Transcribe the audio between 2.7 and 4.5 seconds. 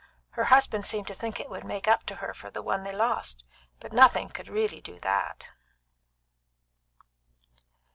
they lost, but nothing could